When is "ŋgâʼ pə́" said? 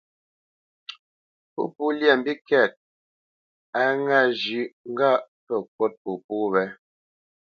4.91-5.57